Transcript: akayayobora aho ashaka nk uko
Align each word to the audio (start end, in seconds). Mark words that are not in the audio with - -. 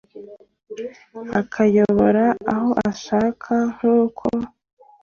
akayayobora 1.39 2.25
aho 2.53 2.69
ashaka 2.89 3.53
nk 3.73 3.81
uko 3.99 4.25